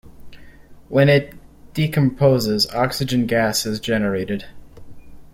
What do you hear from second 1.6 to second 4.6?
decomposes, oxygen gas is generated.